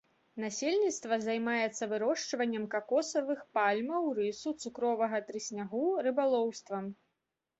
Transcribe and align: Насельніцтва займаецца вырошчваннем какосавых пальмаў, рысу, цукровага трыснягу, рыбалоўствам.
Насельніцтва 0.43 1.17
займаецца 1.25 1.83
вырошчваннем 1.91 2.63
какосавых 2.75 3.43
пальмаў, 3.57 4.09
рысу, 4.19 4.53
цукровага 4.65 5.17
трыснягу, 5.27 5.83
рыбалоўствам. 6.09 6.83